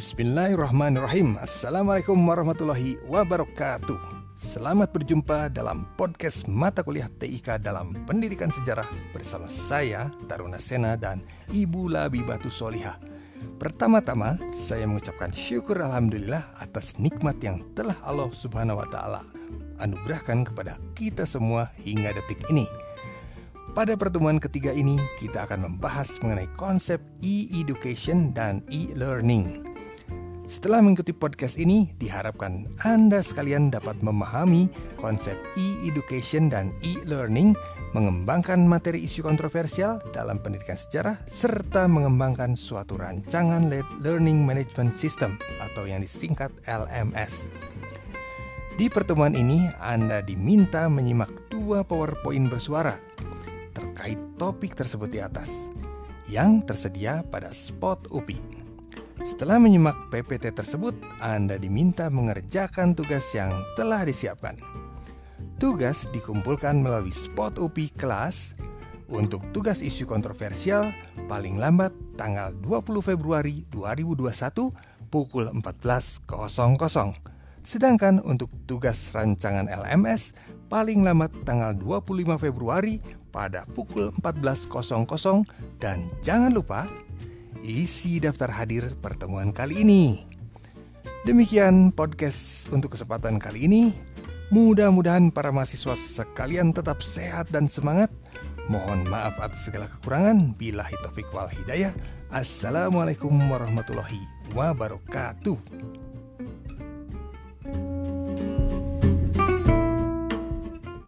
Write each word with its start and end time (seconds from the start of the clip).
Bismillahirrahmanirrahim. 0.00 1.36
Assalamualaikum 1.36 2.16
warahmatullahi 2.16 2.96
wabarakatuh. 3.04 4.00
Selamat 4.32 4.96
berjumpa 4.96 5.52
dalam 5.52 5.84
podcast 6.00 6.48
mata 6.48 6.80
kuliah 6.80 7.12
TIK 7.20 7.60
dalam 7.60 7.92
pendidikan 8.08 8.48
sejarah 8.48 8.88
Bersama 9.12 9.44
saya 9.52 10.08
Taruna 10.24 10.56
Sena 10.56 10.96
dan 10.96 11.20
Ibu 11.52 11.92
Labi 11.92 12.24
Batu 12.24 12.48
Solihah. 12.48 12.96
Pertama-tama 13.60 14.40
saya 14.56 14.88
mengucapkan 14.88 15.36
syukur 15.36 15.76
Alhamdulillah 15.76 16.48
atas 16.56 16.96
nikmat 16.96 17.36
yang 17.44 17.60
telah 17.76 18.00
Allah 18.00 18.32
subhanahu 18.32 18.80
wa 18.80 18.88
ta'ala 18.88 19.20
Anugerahkan 19.84 20.48
kepada 20.48 20.80
kita 20.96 21.28
semua 21.28 21.76
hingga 21.76 22.16
detik 22.16 22.40
ini. 22.48 22.64
Pada 23.76 24.00
pertemuan 24.00 24.40
ketiga 24.40 24.72
ini, 24.72 24.96
kita 25.20 25.44
akan 25.44 25.68
membahas 25.68 26.16
mengenai 26.24 26.48
konsep 26.56 27.04
e-education 27.20 28.32
dan 28.32 28.64
e-learning. 28.72 29.69
Setelah 30.50 30.82
mengikuti 30.82 31.14
podcast 31.14 31.54
ini, 31.62 31.94
diharapkan 32.02 32.66
Anda 32.82 33.22
sekalian 33.22 33.70
dapat 33.70 34.02
memahami 34.02 34.66
konsep 34.98 35.38
e-education 35.54 36.50
dan 36.50 36.74
e-learning, 36.82 37.54
mengembangkan 37.94 38.58
materi 38.66 39.06
isu 39.06 39.22
kontroversial 39.22 40.02
dalam 40.10 40.42
pendidikan 40.42 40.74
sejarah, 40.74 41.22
serta 41.30 41.86
mengembangkan 41.86 42.58
suatu 42.58 42.98
rancangan 42.98 43.70
learning 44.02 44.42
management 44.42 44.90
system 44.98 45.38
atau 45.62 45.86
yang 45.86 46.02
disingkat 46.02 46.50
LMS. 46.66 47.46
Di 48.74 48.90
pertemuan 48.90 49.38
ini, 49.38 49.70
Anda 49.78 50.18
diminta 50.18 50.90
menyimak 50.90 51.30
dua 51.46 51.86
PowerPoint 51.86 52.50
bersuara 52.50 52.98
terkait 53.70 54.18
topik 54.34 54.74
tersebut 54.74 55.14
di 55.14 55.22
atas 55.22 55.70
yang 56.26 56.58
tersedia 56.66 57.22
pada 57.22 57.54
spot 57.54 58.10
UPI. 58.10 58.59
Setelah 59.20 59.60
menyimak 59.60 60.08
PPT 60.08 60.48
tersebut, 60.56 60.96
Anda 61.20 61.60
diminta 61.60 62.08
mengerjakan 62.08 62.96
tugas 62.96 63.28
yang 63.36 63.52
telah 63.76 64.00
disiapkan. 64.00 64.56
Tugas 65.60 66.08
dikumpulkan 66.08 66.80
melalui 66.80 67.12
spot 67.12 67.60
UPI 67.60 67.92
kelas 68.00 68.56
untuk 69.12 69.44
tugas 69.52 69.84
isu 69.84 70.08
kontroversial 70.08 70.88
paling 71.28 71.60
lambat 71.60 71.92
tanggal 72.16 72.56
20 72.64 73.04
Februari 73.04 73.68
2021 73.68 75.12
pukul 75.12 75.52
14.00. 75.52 76.24
Sedangkan 77.60 78.24
untuk 78.24 78.48
tugas 78.64 79.12
rancangan 79.12 79.68
LMS 79.68 80.32
paling 80.72 81.04
lambat 81.04 81.28
tanggal 81.44 81.76
25 81.76 82.40
Februari 82.40 83.04
pada 83.28 83.68
pukul 83.68 84.16
14.00 84.16 84.96
dan 85.76 86.08
jangan 86.24 86.56
lupa 86.56 86.88
isi 87.64 88.20
daftar 88.20 88.48
hadir 88.52 88.96
pertemuan 88.98 89.52
kali 89.52 89.84
ini. 89.84 90.24
Demikian 91.28 91.92
podcast 91.92 92.64
untuk 92.72 92.96
kesempatan 92.96 93.36
kali 93.36 93.68
ini. 93.68 93.82
Mudah-mudahan 94.50 95.30
para 95.30 95.52
mahasiswa 95.54 95.94
sekalian 95.94 96.72
tetap 96.74 97.04
sehat 97.04 97.52
dan 97.52 97.68
semangat. 97.70 98.10
Mohon 98.66 99.06
maaf 99.06 99.36
atas 99.38 99.68
segala 99.68 99.86
kekurangan. 99.86 100.56
Bila 100.56 100.88
taufik 101.04 101.28
wal 101.30 101.50
hidayah. 101.52 101.92
Assalamualaikum 102.32 103.30
warahmatullahi 103.50 104.24
wabarakatuh. 104.56 105.99